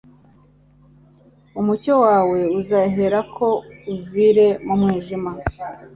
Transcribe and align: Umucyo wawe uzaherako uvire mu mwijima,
Umucyo 1.59 1.93
wawe 2.03 2.39
uzaherako 2.59 3.47
uvire 3.93 4.47
mu 4.65 4.73
mwijima, 4.81 5.31